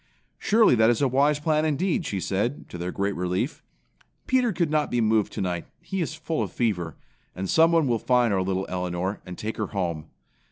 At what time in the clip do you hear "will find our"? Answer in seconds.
7.85-8.41